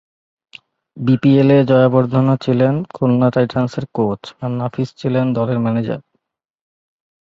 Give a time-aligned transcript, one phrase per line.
[0.97, 5.99] বিপিএলে জয়াবর্ধনে ছিলেন খুলনা টাইটানসের কোচ আর নাফিস ছিলেন দলের ম্যানেজার।